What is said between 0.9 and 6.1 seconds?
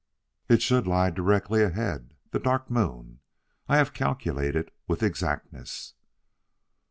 directly ahead the Dark Moon. I have calculated with exactness."